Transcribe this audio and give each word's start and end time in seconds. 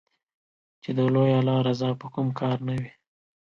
چې 0.83 0.89
د 0.97 0.99
لوی 1.13 1.31
الله 1.39 1.59
رضا 1.69 1.89
په 2.01 2.07
کوم 2.13 2.27
کار 2.39 2.57
نــــــــه 2.67 2.75
وي 2.81 2.91